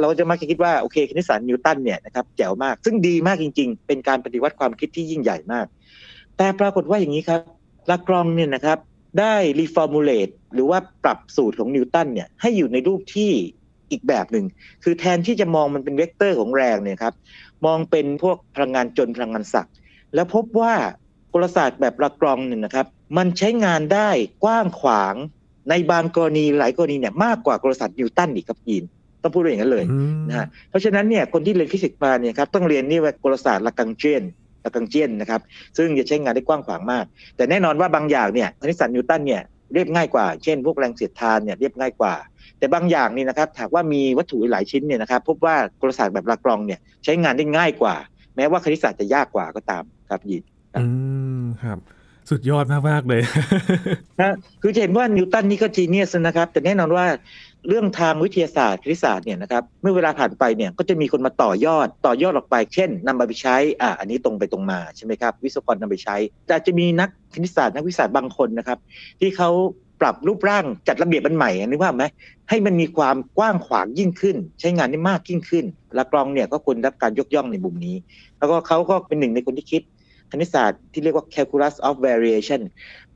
[0.00, 5.66] เราจะมักจะคิดว่าโอเคคณิตศาสตร์นิวตันเนี่ยนะครับแจ๋วมากซึ่งดีมากจริง ๆ เป็นการปฏิวัติความคิดที่ยิ่งใหญ่มาก
[6.36, 7.40] แต่ปรากฏว่าอย่างนี้ครับ
[7.90, 8.78] ลากรองเนี่ยนะครับ
[9.20, 13.32] ได้ reformulate หรือว่าปรับสูตรของนิวตันเนี่ยให้อยู่ในรูปที่
[13.90, 14.46] อีกแบบหนึ่ง
[14.84, 17.14] คือแทนที่จะมองมันเป็นเวกเตอร์ของแรงเนี่ยครับ
[17.66, 19.74] มองเป็นพวกพลังงานจลน์พลังงานศักย์
[20.14, 20.74] แล้วพบว่า
[21.32, 22.86] กลศาสตร์แบบลากรองเนี่ยนะครับ
[23.16, 24.10] มันใช้งานได้
[24.44, 25.14] กว้างขวาง
[25.70, 28.84] ในบางกรณีหลายกรณีเนี่ยมากกว่ากลศาสตร์นิวตันอีกครับยิน
[29.24, 29.84] ต้องพูดอย่างนั้นเลย
[30.28, 34.22] นะฮะเพราะฉะนั้นเนี่ยคนที่เรียนฟิสิกส์มาเนี่ยครับต้องเรียนนี่ว่ากลศาสตร์ Lagrangian
[34.64, 35.40] Lagrangian นะครับ
[35.76, 37.04] ซึ่งจะใช้งานได้กว้างขวางมาก
[37.36, 42.14] แต่แน่นอนว่าบางอย่างเนี่ยคณิตศาสตร์นิวตันเนี่ยเรียบง่ายกว่า เช่น พวกแรงเสียดทานเนี่ยเรียบง่ายกว่า
[42.58, 47.94] แต่บางอย่างนี่นะครับถ้าหากว่ามีวัตถุหลายชิ้นเนี่ยนะครับพบว่ากลศาสตร์แบบลากรองเนี่ยใช้งานได้ง่ายกว่า
[48.36, 50.42] แม้ว่าคณิตศาสตร์จะยากกว่าก็ตามครับยิน
[50.76, 50.84] อื
[51.40, 51.78] มครับ
[52.30, 53.22] สุดยอดมากๆเลย
[54.20, 57.06] นะคือเห็นว่านิวตันนี่ก็จีเนียสนะครับ แต่แน่นอนว่า
[57.68, 66.16] เรื่องทางวิทยาศาสตร์คณิตศาสตร์เนี่ยนะครับเมื่อเวลาผ่านไปเนี่ยก็จะมีคนมาต่อยอดต่อยอดออกไป เช่นนำไปใช้อ่าอันนี้ตรงไปตรงมาใช่ไหมครับวิศวกรนำไปใช้
[66.46, 68.78] แต่จะมีนักคณิตศาสตร์นักวิทยาศาสตร์บางคนนะครับ
[69.20, 69.50] ที่เขา
[70.00, 72.04] ปรับรูปร่างจัดระเบียบมันใหม่นึกว่าไหม
[72.48, 75.64] ให้มันมีความกว้างขวางยิ่งขึ้น ใช้งานได้มากยิ่งขึ้น
[75.98, 77.96] ลากรองเนี่ยก็ควรรับการยกย่องในมุมนี้
[78.38, 79.82] แล้วก็เขาก็เป็นหนึ่งในคนที่คิด
[80.30, 82.60] คณิตศาสตร์ที่เรียกว่า calculus of variation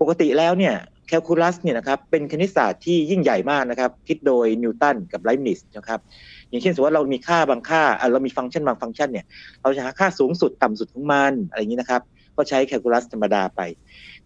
[0.00, 0.75] ปกติแล้วเนี่ย
[1.09, 6.00] แคลคูลัสเนี่ยนะครับเป็นคณิตศาสตร์ที่ยิ่งใหญ่มากนะครับ คิดโดยนิวตันกับไลบ์นิซนะครับ
[6.49, 9.27] อย่างเช่นสมมติว่าเรามีค่าบางค่าเรามีฟังก์ชันบางฟังก์ชันเนี่ย
[9.62, 12.03] เราจะหาค่าสูงสุดต่ำสุดของมันอะไรอย่างนี้นะครับ
[12.37, 13.61] ก็ใช้แคลคูลัสธรรมดาไป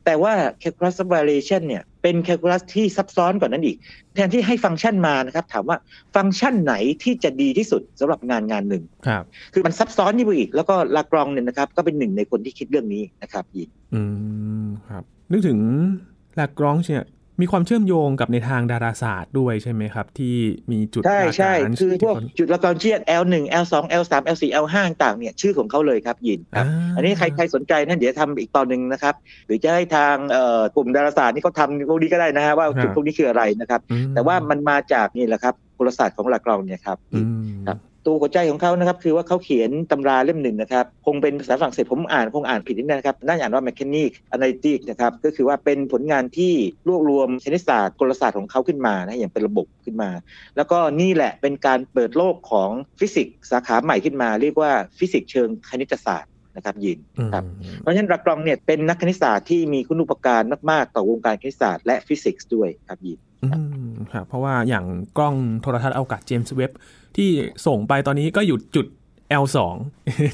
[0.05, 3.77] แต่ว่าแคลคูลัส variation เนี่ยเป็นแคลคูลัสที่ซับซ้อนกว่านั้นอีก
[4.15, 5.77] แทนที่ให้ฟังก์ชันมานะครับ ถามว่า
[6.17, 14.01] ฟังก์ชันไหนที่จะดีที่สุดสำหรับงานงานหนึ่งครับคือมันซับซ้อนยิ่งไปอีก แล้วก็ลากรองเนี่ยนะครับ ก็เป็นหนึ่งในคนที่คิดเรื่องนี้นะครับยินอื
[14.65, 15.59] มครับ นึกถึง
[16.39, 17.05] ลากรองเนี่ย
[17.41, 20.35] มีความเชื่อมโยงกับในทางดาราศาสตร์ด้วยใช่ไหมครับ ที่
[20.71, 29.15] มีจุดใช่ใช่คือพวกจุดละกรเชียด L1 L2 L3 L4 L5 ต่างเนี่ยชื่อของเขาเลยครับยินครับ อันนี้ใครใครสนใจนั่นเดี๋ยวทำอีกตอนหนึ่งนะครับ
[29.47, 30.15] หรือจะให้ทาง
[30.77, 33.81] กลุ่มดาราศาสตร์นี่เขาทำพวกนี้ก็ได้นะฮะว่าจุดพวกนี้คืออะไรนะครับ
[34.15, 36.99] แต่ว่ามันมาจากนี่แหละครับกลศาสตร์ของหลักกรองเนี่ยครับ
[37.67, 46.53] ครับ ตัวหัวใจของเขานะครับคือว่าเขาเขียนตำราเล่มหนึ่งนะครับ คงเป็นภาษาฝรั่งเศสผมอ่านคงอ่านผิดนิดนะครับน่าจะอ่านว่า mechanic analytic นะครับก็คือว่าเป็นผลงานที่
[46.89, 50.11] รวบรวมคณิตศาสตร์กลศาสตร์ของเขาขึ้นมานะอย่างเป็นระบบขึ้นมา
[50.57, 56.99] แล้วก็นี่แหละเป็นการเปิดโลกของฟิสิกส์สาขาใหม่ขึ้นมา เรียกว่าฟิสิกส์เชิงคณิตศาสตร์นะครับยิน
[57.33, 57.45] ครับ
[57.79, 63.19] เพราะฉะนั้นลากรองเนี่ยเป็นนักคณิตศาสตร์ที่มีคุณูปการมากๆ ต่อวงการคณิตศาสตร์และฟิสิกส์ด้วยครับยิน
[64.13, 64.85] ครับเพราะว่าอย่าง
[65.17, 66.73] กล้องโทรทรรศน์อวกาศเจมส์เว็บบ์
[67.17, 67.31] ที่
[67.67, 68.87] ส่งไปตอนนี้ก็อยู่จุด
[69.43, 69.59] L2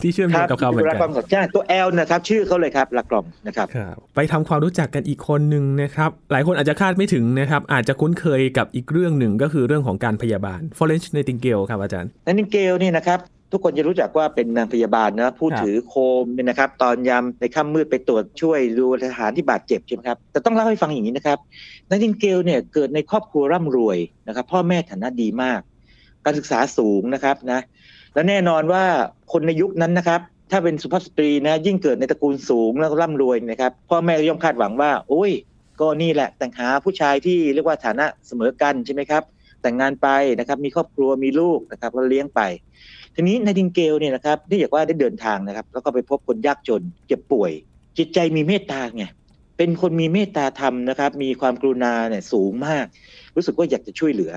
[0.02, 0.98] ที่เชื่อมโยงกับเขาเหมือนกัน
[1.30, 3.66] ใช่ตัว L นะครับ ชื่อเขาเลยครับลักกล่องนะครับ
[4.14, 13.20] ไปทำความรู้จักกันอีกคนหนึ่งนะครับ หลายคนอาจจะคาดไม่ถึงนะครับ อาจจะคุ้นเคยกับอีกเรื่องหนึ่งก็คือเรื่องของการพยาบาล Florence Nightingale ครับอาจารย์ Nightingale นี่นะครับ
[13.52, 21.38] ทุกคนจะรู้จักว่าเป็นนางพยาบาลนะผู้ถือโคมเนี่ยนะครับ ตอนยามในค่ำมืดไปตรวจช่วยดูทหารที่บาดเจ็บใช่ไหมครับแต่ต้องเล่าให้ฟังอย่างนี้นะครับ
[21.88, 25.60] นางทิงเกลเนี่ยเกิดในครอบครัวร่ำรวยนะครับ พ่อแม่ฐานะดีมาก
[26.24, 27.60] การศึกษาสูงนะครับนะ
[28.14, 28.84] และแน่นอนว่า
[29.32, 35.32] คนในยุคนั้นนะครับ ถ้าเป็นสุภาพสตรีนะยิ่งเกิดในตระกูลสูงแล้วร่ำรวยนะครับพ่อแม่ย่อมคาดหวังว่า โอ้ย
[35.80, 39.22] ก็นี่แหละแต่งหาผู้ชายที่เรียกว่าฐานะเสมอกันใช่ไหมครับ
[39.62, 42.40] แต่งงานไปนะครับมีครอบครัวมีลูกนะครับก็เลี้ยงไป
[43.14, 47.50] ทีนี้นายดิงเกลเนี่ยนะครับที่อยากว่าได้เดินทางนะครับ แล้วก็ไปพบคนยากจนเจ็บป่วย
[47.98, 49.04] จิตใจมีเมตตาไง
[49.56, 52.86] เป็นคนมีเมตตาธรรมนะครับ มีความกรุณาเนี่ยสูงมาก
[53.36, 54.32] รู้สึกว่าอยากจะช่วยเหลือ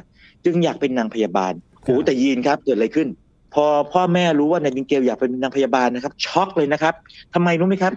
[0.45, 3.07] จึงอยากเป็นนางพยาบาล โอ้แต่ยีนครับเกิดอะไรขึ้น
[3.53, 6.93] พอพ่อแม่รู้ว่านายดิงเกลอยากเป็นนางพยาบาลนะครับ ช็อกเลยนะครับ
[7.33, 7.93] ทำไมรู้ไหมครับ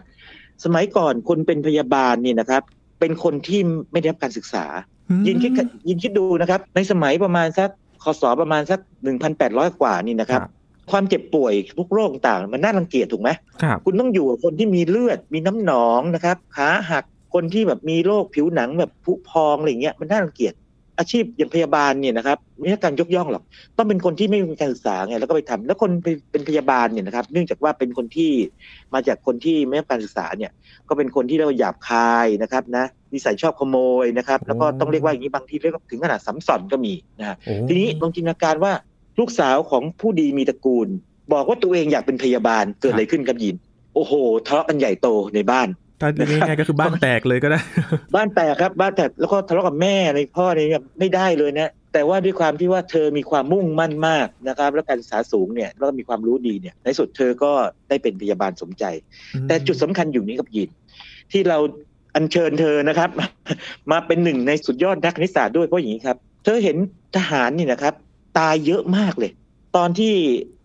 [0.64, 2.62] สมัยก่อนคนเป็นพยาบาลนี่นะครับ
[3.00, 3.60] เป็นคนที่
[3.92, 4.64] ไม่ได้รับการศึกษา
[5.26, 5.52] ยินคิด
[5.88, 7.70] ยินคิดดูนะครับ ในสมัยประมาณสัก
[8.04, 10.42] คศประมาณสักหนึ่งพันแปดร้อยกว่านี่นะครับ
[10.90, 13.30] ความเจ็บป่วยทุกโรคต่างมันน่ารังเกียจถูกไหม
[13.62, 20.54] ครับคุณต้องอยู่กับคนที่มีเลือดมีน้ำหนองนะครับขาหักคนที่แบบมีโรคผิวหนังแบบผุพองอะไรเงี้ยมันน่ารังเกียจ
[20.98, 23.42] อาชีพอย่างพยาบาลเนี่ยนะครับไม่ใช่การยกย่องหรอก
[23.76, 25.90] ต้องเป็นคนที่ไม่มีการศึกษาไงแล้วก็ไปทำแล้วคน
[26.30, 28.30] เป็นพยาบาลเนี่ยนะครับ เนื่องจากว่าเป็นคนที่
[28.94, 30.50] มาจากคนที่ไม่ได้การศึกษาเนี่ย
[30.88, 37.36] ก็เป็นคนที่เราหยาบคายนะครับนะนิสัยชอบขโมยนะครับ แล้วก็ต้องเรียกว่าอย่างนี้บางทีเรียกถึงขนาดสัมสอนก็มีนะ
[37.68, 38.72] ทีนี้ลองจินตนาการว่า
[39.18, 40.88] ลูกสาวของผู้ดีมีตระกูล
[41.32, 43.56] บอกว่าตัวเองอยากเป็นพยาบาลเกิดอะไรขึ้นกับยิน
[43.94, 44.12] โอ้โห
[44.46, 45.68] ทะเลาะกันใหญ่โตในบ้าน
[46.16, 47.60] ถ้าง่ายก็คือบ้านแตกเลยก็ได้
[48.14, 57.52] บ้านแตกครับ บ้านแตกแล้วก็ทะเลาะกับแม่ในพ่อเนี่ยไม่ได้เลยนะแต่ว่าด้วยความที่ว่าเธอมีความมุ่งมั่นมากนะครับ แล้วการศึกษาสูงเนี่ยแล้วก็มีความรู้ดีเนี่ยในสุดเธอก็
[57.88, 58.84] ได้เป็นพยาบาลสมใจ
[59.48, 60.70] แต่จุดสำคัญอยู่นี้กับยิน
[61.32, 61.58] ที่เรา
[62.14, 63.10] อัญเชิญเธอนะครับ
[63.90, 66.76] มาเป็นหนึ่งในสุดยอดนักคณิตศาสตร์ด้วยเพราะอย่างนี้ครับ เธอเห็น
[67.16, 67.94] ทหารนี่นะครับ
[68.38, 69.30] ตายเยอะมากเลย
[69.76, 70.14] ตอนที่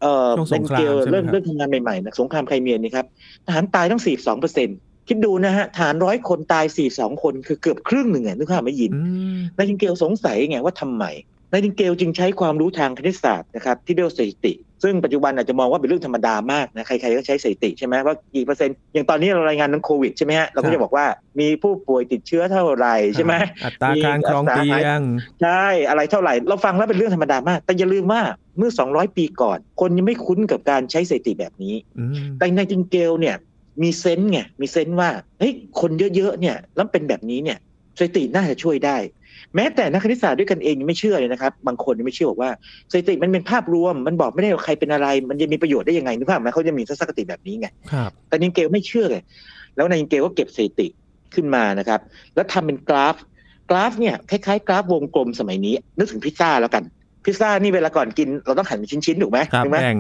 [0.02, 3.06] เอ่อเบนเกลเริ่มเริ่มทำงานใหม่ๆนะสงครามไครเมียนนี่ครับ
[3.46, 4.70] ทหารตายตั้งสี่สองเปอร์เซ็น
[5.10, 9.02] คิดดูนะฮะ ฐานร้อยคนตายสี่สองคนคือเกือบครึ่งหนึ่งไงนึกภาพไม่ยินอื
[9.36, 11.06] มนายทิงเกลสงสัยไงว่าทำไม
[11.52, 21.06] นายทิงเกลจึงใช้ความรู้ทางคณิตศาสตร์นะครับที่เรียกว่าสถิติ ซึ่งปัจจุบันอาจจะมองว่าเป็นเรื่องธรรมดามากนะใครๆก็ใช้สถิติใช่ไหมว่ากี่เปอร์เซ็นต์อย่างตอนนี้เรารายงานเรื่องโควิดใช่ไหมฮะเราก็จะบอกว่า
[21.40, 23.34] มีผู้ป่วยติดเชื้อเท่าไหร่ใช่ไหม
[23.66, 25.02] อัตราการครองเตียง
[25.42, 28.22] ใช่อะไรเท่าไหร่ เราฟังแล้วเป็นเรื่องธรรมดามาก แต่อย่าลืมว่า
[28.58, 33.36] เมื่อ 200 ปีก่อน คนยังไม่คุ้นกับการใช้สถิติแบบนี้อืมแต่ในจิงเกลเนี่ย
[33.84, 37.58] มีเซนส์ไงมีเซนส์ว่าเฮ้ยคนเยอะๆเนี่ยแล้วเป็นแบบนี้เนี่ย
[37.98, 38.98] สถิติน่าจะช่วยได้
[39.56, 42.52] แม้แต่นักคณิตศาสตร์ด้วยกันเองยังไม่เชื่อเลยนะครับ บางคนยังไม่เชื่อบอกว่า
[42.92, 49.22] สถิติมันเป็นภาพรวม มันบอกไม่ได้ว่าใครเป็นอะไร มันจะมีประโยชน์ได้ยังไงนึกภาพไหมเขาจะมีทัศนคติแบบนี้ไงครับแต่นิงเกลไม่เชื่อเลย
[49.76, 50.88] แล้วนายนิงเกลก็เก็บสถิติ
[51.34, 52.00] ขึ้นมานะครับ
[52.36, 53.16] แล้วทำเป็นกราฟ
[53.70, 56.84] กราฟเนี่ยคล้ายๆ กราฟวงกลมสมัยนี้นึกถึงพิซซ่าแล้วกัน
[57.26, 59.98] พิซซ่านี่เวลาก่อนกินเราต้องหั่นเป็นชิ้นๆถูกไหมครับถูกไหมแบ่ง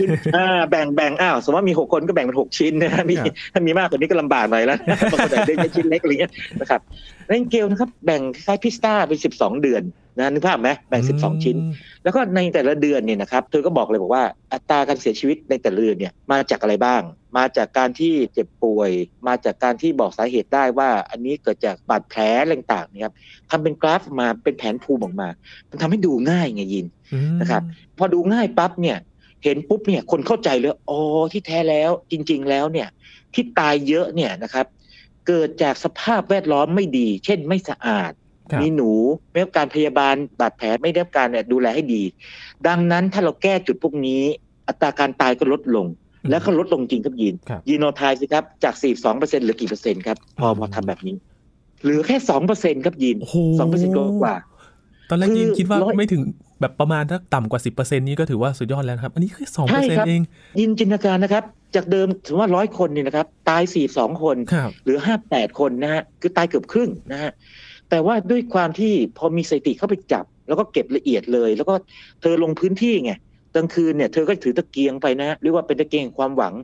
[0.00, 4.78] ชิ้นๆอ่าแบ่งแบ่งอ้าวสมมติว่ามีหกคนก็แบ่งเป็นหกชิ้นนะมีครับถ้ามีมากกว่านี้ก็ลำบากหน่อยแล้ว
[5.12, 6.80] บางคนอาจจะได้ชิ้นเล็กอะไรเงี้ยนะครับ
[7.28, 9.82] นายนิงเกลนะครับแบ่งคล้ายๆพิซซ่าเป็นสิบสองเดือน
[10.18, 11.56] นะนึกภาพไหมแบ่งสิบสองชิ้น
[12.04, 17.02] แล้วก็ในแต่ละเดือนเนี่ยนะครับเธอก็บอกเลยบอกว่าอัตราการเสียชีวิตในแต่ละเดือนเนี่ยมาจากอะไรบ้าง
[17.38, 18.90] มาจากการที่เจ็บป่วย
[19.28, 23.14] มาจากการที่บอกสาเหตุได้ว่า อันนี้เกิดจากบาดแผลอะไรต่างๆนะครับ
[23.50, 25.28] ทำเป็นกราฟออกมาเป็นแผนภูมิออกมา
[25.70, 27.62] มันทำให้ดูง่ายไงยินอืมนะครับ
[27.98, 28.98] พอดูง่ายปั๊บเนี่ย
[29.44, 31.00] เห็นปุ๊บเนี่ยคนเข้าใจเลยอ๋อ
[31.32, 32.88] ที่แท้แล้วจริง ๆ แล้วเนี่ย
[33.34, 34.66] ที่ตายเยอะเนี่ยนะครับ
[35.26, 38.12] เกิดจากสภาพแวดล้อมไม่ดี เช่นไม่สะอาด
[38.50, 38.92] ครับมีหนู
[39.30, 42.02] ไม่ได้รับการพยาบาลบาดแผลไม่ได้รับการเนี่ยดูแลให้ดี
[42.66, 44.22] ดังนั้นถ้าเราแก้จุดพวกนี้
[44.68, 45.86] อัตราการตายก็ลดลง
[46.30, 51.16] แล้วก็ลดลงจริงครับยีนครับยีโนไทายสิครับ จาก 42เปอร์เซ็นต์เหลือกี่เปอร์เซ็นต์ครับ พออืมพอทำแบบนี้
[51.82, 54.36] เหลือแค่2เปอร์เซ็นต์ครับยีนโอ้โหสองเปอร์เซ็นต์กว่า
[55.10, 56.22] ตอนแรกคือยินคิดว่าร้อยไม่ถึง
[56.60, 60.22] แบบประมาณถ้าต่ำกว่าสิบเปอร์เซ็นนี้ก็ถือว่าสุดยอดแล้วนะครับ อันนี้แค่สองใช่เปอร์เซ็นครับเอง
[60.60, 61.44] ยินจินตนาการนะครับ
[61.76, 67.32] จากเดิมถือว่าร้อยคนเนี่ยนะครับ ตาย 42 คนครับเหลือ 58 คนนะฮะ คือตายเกือบครึ่งนะฮะ
[67.90, 71.74] แต่ว่าด้วยความที่พอมีสถิติเข้าไปจับ แล้วก็เก็บละเอียดเลย แล้วก็
[72.20, 73.12] เธอลงพื้นที่ไง
[73.54, 76.54] กลางคืนเนี่ยเธอก็ถือตะเกียงไปนะฮะเรียกว่าเป็นตะเกียงความหวัง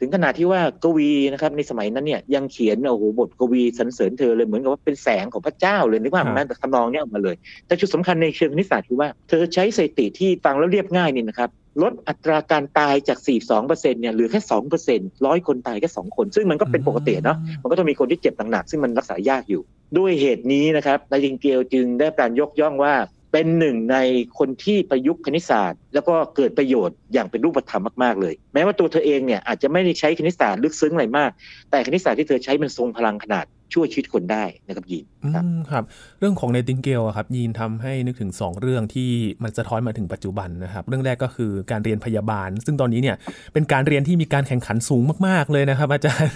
[0.00, 11.50] ถึงขนาดที่ว่ากวีนะครับ ในสมัยนั้นเนี่ยยังเขียนโอ้โหบทกวีสรรเสริญเธอเลยเหมือนกับว่าเป็นแสงของพระเจ้าเลยนึกว่าครับแม้แต่ทำนองเนี้ยออกมาเลย แต่จุดสำคัญในเชิงคณิตศาสตร์คือว่าเธอใช้สถิติที่ฟังแล้วเรียบง่ายนี่นะครับ
[11.82, 13.18] ลดอัตราการตายจาก
[13.58, 14.40] 42%เนี่ยเหลือแค่
[14.88, 19.62] 2%ร้อยคนตายแค่ 2 คน ซึ่งมันก็เป็นปกติเนาะ มันก็ต้องมีคนที่เจ็บหนักๆซึ่งมันรักษายากอยู่
[19.98, 22.94] ด้วยเหตุนี้นะครับ นายจิงเกียวจึงได้การยกย่องว่า
[23.36, 23.98] เป็นหนึ่งใน
[24.38, 31.30] คนที่ประยุกต์คณิตศาสตร์ แล้วก็เกิดประโยชน์อย่างเป็นรูปธรรมมากๆเลย แม้ว่าตัวเธอเองเนี่ยอาจจะไม่ได้ใช้คณิตศาสตร์ลึกซึ้งอะไรมาก
[31.70, 35.84] แต่คณิตศาสตร์ที่เธอใช้มันทรงพลังขนาดช่วยชีวิตคนได้นะครับยินอืครับมครับ
[36.20, 39.10] เรื่องของเนติงเกลอะครับยีนทำให้นึกถึง 2 เรื่องที่
[39.42, 43.16] มันสะท้อนมาถึงปัจจุบันนะครับ เรื่องแรกก็คือการเรียนพยาบาล ซึ่งตอนนี้เนี่ย
[43.52, 46.34] เป็นการเรียนที่มีการแข่งขันสูงมาก ๆเลยนะครับ อาจารย์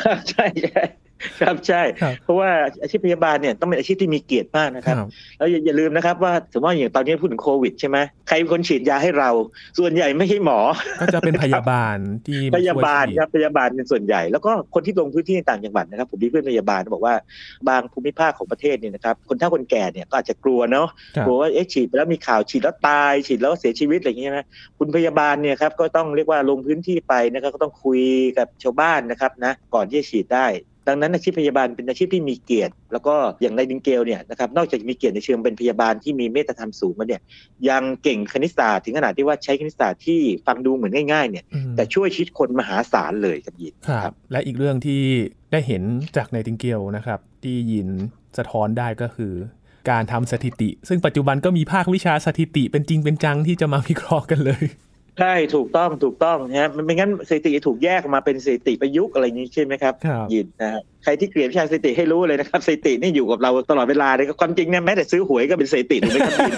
[0.00, 0.82] ครับใช่ใช่
[1.40, 2.50] ครับใช่ครับเพราะว่า
[2.82, 9.30] อาชีพพยาบาลเนี่ยต้องเป็นอาชีพที่มีเกียรติมากนะครับครับแล้วอย่าอย่าลืมนะครับว่าสมมติว่าอย่างตอนนี้พูดถึงโควิดใช่ไหมใครเป็นคนฉีดยาให้เรา
[9.78, 10.58] ส่วนใหญ่ไม่ใช่หมอ
[11.00, 17.14] ก็จะเป็นพยาบาลที่มพยาบาลช่วยฉีดครับพยาบาลเป็นส่วนใหญ่ แล้วก็คนที่ลงพื้นที่ในต่างจังหวัดนะครับผมมีเพื่อนพยาบาลบอกว่า
[17.68, 24.46] บางภูมิภาคของประเทศเนี่ยนะครับคนเฒ่าคนแก่เนี่ยก็อาจจะกลัวเนาะครับกลัวว่าเอ๊ะฉีดไปแล้วมีข่าวฉีดแล้วตาย ฉีดแล้วเสียชีวิตอะไรอย่างเงี้ยนะ
[24.78, 28.02] คุณพยาบาลเนี่ยครับก็ต้องเรียกว่าลงพื้นที่ไปนะครับก็ต้องคุย
[28.38, 30.46] กับชาวบ้านนะครับนะก่อนที่จะฉีดได้
[30.88, 37.22] ดังนั้นอาชีพพยาบาลเป็นอาชีพที่มีเกียรติ แล้วก็อย่างในดิงเกลเนี่ยนะครับนอกจากมีเกียรติในเชิงเป็นพยาบาลที่มีเมตตาธรรมสูงแล้วเนี่ย
[37.68, 45.02] ยังเก่งคณิตศาสตร์ถึงขนาดที่ว่าใช้คณิตศาสตร์ที่ฟังดูเหมือนง่ายๆเนี่ยอืมแต่ช่วยชีวิตคนมหาศาลเลยครับยินครับและอีกเรื่องที่
[45.52, 45.82] ได้เห็น
[46.16, 47.88] จากในติงเกลนะครับที่ยิน
[48.38, 49.32] สะท้อนได้ก็คือ
[49.90, 54.64] การทำสถิติ ซึ่งปัจจุบันก็มีภาควิชาสถิติเป็นจริงเป็นจังที่จะมาวิเคราะห์กันเลย
[55.18, 66.54] ใช่ถูกต้องถูกต้องนะฮะมันไม่งั้นสถิติจะถูกแยกออกมาเป็นสถิติประยุกต์อะไรอย่างนี้ใช่ไหมครับครับยินนะฮะใครที่เกลียดวิชาสถิติให้รู้เลยนะครับสถิตินี่อยู่กับเราตลอดเวลาเลยครับความจริงเนี่ยแม้แต่ซื้อหวยก็เป็นสถิติถูกไหมครับยิน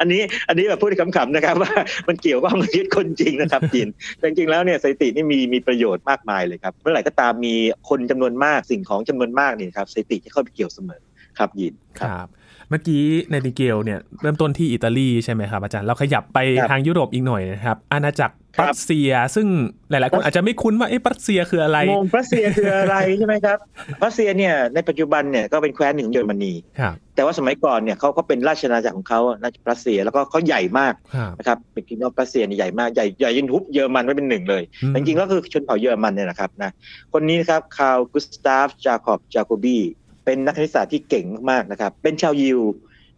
[0.00, 1.72] อันนี้อันนี้แบบพูดขำๆนะครับว่า
[2.08, 7.54] มันเกี่ยวข้องกับชีวิตคนจริงนะครับยินแต่จริงๆแล้วเนี่ยสถิตินี่มีมีประโยชน์มากมายเลยครับเมื่อไหร่ก็ตามมี
[7.88, 11.02] คนจำนวนมากสิ่งของจำนวนมากเนี่ยครับสถิติจะเข้าไปเกี่ยวเสมอ
[11.38, 12.26] ครับยินครับ
[12.70, 19.46] เมื่อกี้ในติงเกลเนี่ยเริ่มต้นที่อิตาลีใช่ไหมครับอาจารย์เราขยับไปครับทางยุโรปอีกหน่อยนะครับ อาณาจักรครับรัสเซีย ซึ่ง
[19.90, 23.58] หลายๆคนอาจจะไม่คุ้นว่าเอ๊ะรัสเซียคืออะไรงงรัสเซียคืออะไรใช่ไหมครับ
[24.04, 36.70] รัสเซียเนี่ยในปัจจุบันเนี่ยก็เป็นแคว้นหนึ่งของเยอรมนีครับแต่ว่าสมัยก่อนเนี่ยเขาก็เป็นราชอาณาจักรของเขาราชรัสเซียแล้วก็เขาใหญ่มากครับนะครับเป็นกินอรัสเซียเนี่ยใหญ่มากใหญ่ใหญ่ยินทุบเยอรมันไว้เป็นหนึ่งเลยอืมแต่จริงๆก็คือชนเผ่าเยอรมันเนี่ยนะครับนะ
[37.12, 39.78] คนนี้นะครับคาร์ลกุสตาฟจาคอบจาโคบี
[40.24, 42.60] เป็นนักคณิตศาสตร์ที่เก่งมากๆนะครับ เป็นชาวยิว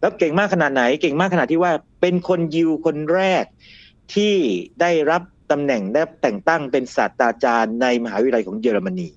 [0.01, 3.45] แล้วเก่งมากขนาดไหน เก่งมากขนาดที่ว่าเป็นคนยิวคนแรก
[4.13, 4.33] ที่
[4.81, 9.07] ได้รับตตำแหน่งได้แต่งตั้งเป็นศาสตราจารย์ในมหาวิทยาลัยของเยอรมนี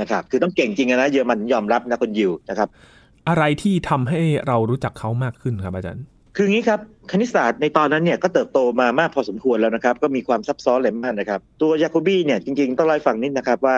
[0.00, 2.68] นะครับ คือต้องเก่งจริงนะเยอรมันยอมรับนะคุณยิวนะครับ
[3.28, 6.04] อะไรที่ทำให้เรารู้จักเขามากขึ้นครับอาจารย์
[6.36, 13.76] คืองี้ครับ คณิตศาสตร์ในตอนนั้นเนี่ยก็เติบโตมามากพอสมควรแล้วนะครับ ก็มีความซับซ้อนหลายมากนะครับ ตัวยาโคบี้เนี่ยจริงๆ ต้องไล่ฟังนิดนะครับว่า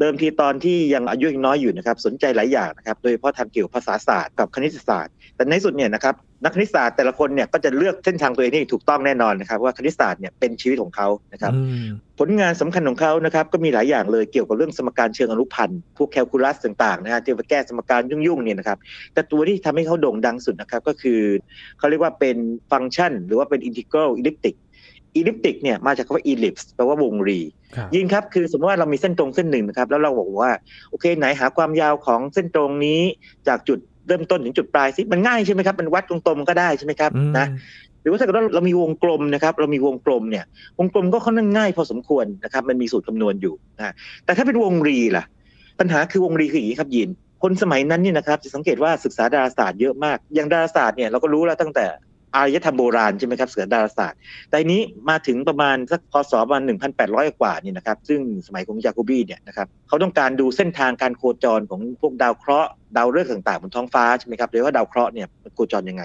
[0.00, 11.52] เดิมทีตอนที่ยังอายุยังน้อยอยู่นะครับ สนใจหลายอย่างนะครับ โดยเฉพาะทางเกี่ยวกับภาษาศาสตร์กับคณิตศาสตร์ แต่ในสุดเนี่ยนะครับนักคณิตศาสตร์แต่ละคนเนี่ยก็จะเลือกเส้นทางตัวเองที่ถูกต้องแน่นอนนะครับ ว่าคณิตศาสตร์เนี่ยเป็นชีวิตของเขานะครับ
[12.18, 18.78] ผลงานสำคัญของเขานะครับก็มีหลายอย่างเลยเกี่ยวกับเรื่องสมการเชิงอนุพันธ์พวกแคลคูลัสต่างๆนะฮะที่ไปแก้สมการยุ่งๆเนี่ยนะครับ
[19.14, 21.20] แต่ตัวที่ทำให้เขาโด่งดังสุดนะครับก็คือ
[21.78, 22.36] เขาเรียกว่าเป็น
[22.72, 24.54] ฟังก์ชัน หรือว่าเป็นอินทิกรัล elliptic
[25.16, 27.40] elliptic เนี่ยมาจากคำว่า ellipse แปลว่าวงรี
[27.94, 30.50] ยิงครับคือสมมติว่าเรามีเส้นตรงเส้นหนึ่งนะครับแล้วเราบอกว่า
[30.90, 33.00] โอเคไหนหาความยาวของเส้นตรงนี้
[33.48, 37.46] จากจุดเริ่มต้นถึงจุดปลายสิมันง่ายใช่ไหมครับมันวัดตรงๆก็ได้ใช่ไหมครับนะ
[38.02, 40.44] หรือว่าถ้าเกิดเรามีวงกลมนะครับเรามีวงกลมเนี่ย
[40.78, 43.92] วงกลมก็ค่อนข้างง่ายพอสมควรนะครับมันมีสูตรคำนวณอยู่นะ
[44.24, 45.24] แต่ถ้าเป็นวงรีล่ะ
[45.80, 47.08] ปัญหาคือวงรีคืออย่างนี้ครับยิน
[47.42, 51.86] คนสมัยนั้นเนี่ยนะครับจะสังเกตว่าศึกษาดาราศาสตร์เยอะมาก อย่างดาราศาสตร์เนี่ยเราก็รู้แล้วตั้งแต่
[52.34, 54.18] อารยธรรมโบราณใช่ไหมครับเสือดาราศาสตร์
[54.50, 56.62] แต่นี้มาถึงประมาณสักพศประมาณ
[57.00, 66.04] 1,800 กว่านี่นะครับ ซึ่งสมัยของยาโคบีเนี่ยนะครับเขาต้องการดูเส้นทางการโคจรของพวกดาวเคราะห์ดาวฤกษ์ต่างๆบนท้องฟ้าใช่ไหมครับหรือว่าดาวเคราะห์เนี่ยมันโคจรยังไง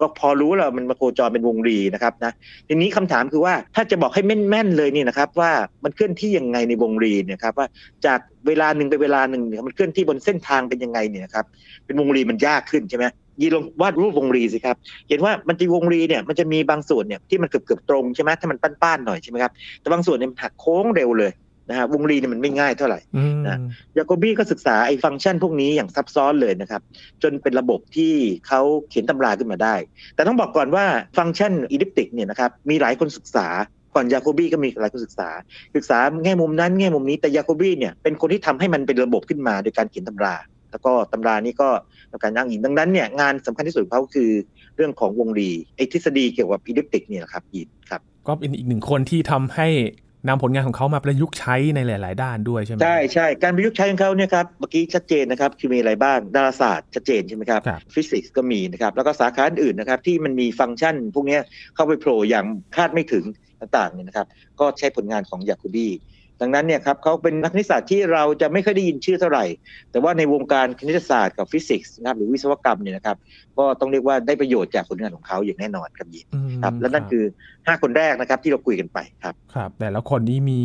[0.00, 2.32] ก็พอรู้แล้วมันมาโคจรเป็นวงรีนะครับนะ
[2.68, 5.50] ทีนี้คำถามคือว่าถ้าจะบอกให้แม่นๆเลยนี่นะครับว่า
[5.84, 7.66] มันเคลื่อนที่ยังไงในวงรีเนี่ยครับว่า
[8.06, 11.46] จากเวลาหนึ่งไปเวลาหนึ่งมันเคลื่อนที่บนเส้นทางเป็นยังไงเนี่ยครับ
[11.86, 13.04] เป็นวงรีมันยากขึ้นใช่ไหม
[13.40, 14.76] ยีลงวาดรูปวงรีสิครับ
[15.08, 21.32] เห็นว่ามันจะวงรีเนี่ยมันจะมีบางส่วนเนี่ยที่มันเกือบเกือบตรงใช่ไหมถ้ามันป้านๆหน่อยใช่ไหมครับแต่บางส่วนเนี่ยมันหักโค้งเร็วเลย
[21.70, 23.00] นะฮะวงรีเนี่ยมันไม่ง่ายเท่าไหร่
[23.46, 23.58] นะ
[23.96, 26.82] ยาโคบี้ก็ศึกษาไอ้ฟังก์ชันพวกนี้อย่างซับซ้อนเลยนะครับ
[27.22, 28.14] จนเป็นระบบที่
[28.46, 29.74] เขาเขียนตำราขึ้นมาได้
[30.14, 30.84] แต่ต้องบอกก่อนว่า
[31.18, 33.46] ฟังก์ชัน elliptic เนี่ยนะครับมีหลายคนศึกษา
[33.94, 35.28] ก่อนยาโคบี้ก็มีหลายคนศึกษา
[35.76, 40.34] ศึกษาแง่มุมนั้นแง่มุมนี้แต่ยาโคบี้เนี่ยเป็นคนที่ทำให้มันเป็นระบบขึ้นมาโดยการเขียนตำรา
[40.74, 41.68] แล้วก็ตำรานี้ก็
[42.22, 44.30] การอ้างอิงดังนั้นเนี่ยงานสำคัญที่สุดของเขาคือ
[44.76, 49.68] เรื่องของวงรีไอ้ทฤษฎีเกี่ยวกับ elliptic เนี่ยครับยินครับ ก็เป็นอีกหนึ่งคนที่ทำให้
[50.28, 57.60] นำผลงานของเขามาประยุกต์ใช้ในหลาย ๆ ด้านด้วยใช่ไหมใช่ใช่การประยุกต์ใช้ของเขาเนี่ยครับเมื่อกี้ชัดเจนนะครับคือมีอะไรบ้างดาราศาสตร์ชัดเจนใช่ไหมครับ
[57.94, 61.38] ฟิสิกส์ก็มีนะครับแล้วก็สาขาอื่นนะครับที่มันมีฟังก์ชัน พวกนี้
[61.74, 62.44] เข้าไปโผล่อย่าง
[62.76, 63.24] คาดไม่ถึง
[63.60, 64.26] ต่างๆเนี่ยนะครับ
[64.60, 65.92] ก็ใช้ผลงานของยาโคบี้
[66.40, 69.44] ดังนั้นเนี่ยครับเขาเป็นนักคณิตศาสตร์ที่เราจะไม่เคยได้ยินชื่อเท่าไหร่
[69.90, 73.16] แต่ว่าในวงการคณิตศาสตร์กับฟิสิกส์นะครับหรือวิศวกรรมเนี่ยนะครับ
[73.58, 76.26] ก็ต้องเรียกว่าได้ประโยชน์จากผลงานของเขาอย่างแน่นอนครับยิน
[76.62, 80.62] ครับและนั่นคือ 5 คนแรกนะครับที่เราคุยกันไปครับครับ แต่ละคนนี้มี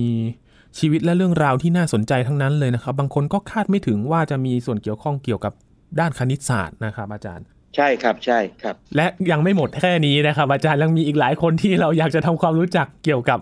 [0.80, 5.54] ชีวิตและเรื่องราวที่น่าสนใจทั้งนั้นเลยนะครับ บางคนก็คาดไม่ถึงว่าจะมีส่วนเกี่ยวข้องเกี่ยวกับ
[6.00, 13.40] ด้านคณิตศาสตร์นะครับ อาจารย์ ใช่ครับใช่ครับ และยังไม่หมดแค่นี้นะครับ อาจารย์ยังมีอีกหลายคนที่เราอยากจะทำความรู้จักเกี่ยวกับ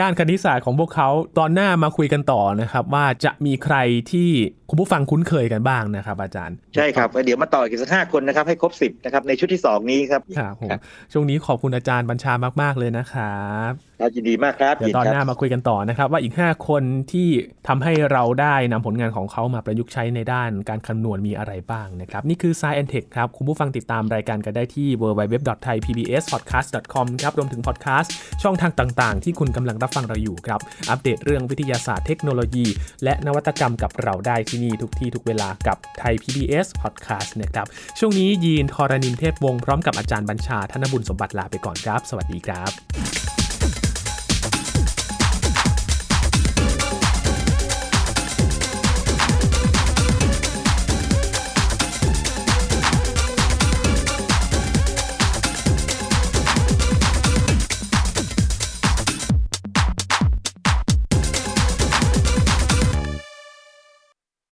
[0.00, 3.76] ด้านคณิตศาสตร์ของพวกเขาตอนหน้ามาคุยกันต่อนะครับ ว่าจะมีใคร
[4.10, 4.28] ที่
[4.70, 10.70] คุณผู้ฟังคุ้นเคยกันบ้างนะครับ อาจารย์ ใช่ครับเดี๋ยวมาต่ออีกสักห้าคนนะครับให้ครบสิบนะครับในชุดที่สองนี้ครับครับผม
[11.12, 13.72] ช่วงนี้ขอบคุณอาจารย์บัญชามาก ๆ เลยนะครับ
[14.16, 17.28] ยินดีมากครับเดี๋ยวตอนหน้ามาคุยกันต่อนะครับ ว่าอีก 5 คนที่
[17.68, 32.66] ทำให้เราได้นำผลงานของเขามาประยุกต์ใช้ในด้านการคำนวณมีอะไรบ้างนะครับ นี่คือ Science Tech ครับคุณผู้ฟังติดตามรายการกันได้ที่ www.thaipbspodcast.com ครับรวมถึงพอดแคสต์ช่องทางต่างๆ ที่คุณกำลังรับฟังเราอยู่ครับ อัปเดตเรื่องวิทยาศาสตร์เทคโนโลยี
[33.04, 37.66] และนวัตกรรมกับเราได้ที่นี่ทุกที่ทุกเวลากับไทย PBS Podcast นะครับ
[37.98, 43.37] ช่วงนี้ยีนทอรานินเทพวงศ์พร้อมกับอาจารย์บัญชาธนบุญสมบัติลาไปก่อนครับ สวัสดีครับ